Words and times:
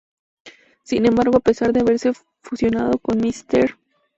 Sin 0.83 1.05
embargo, 1.05 1.37
a 1.37 1.41
pesar 1.41 1.73
de 1.73 1.81
haberse 1.81 2.11
fusionado 2.41 2.97
con 2.97 3.19
Mr. 3.19 3.77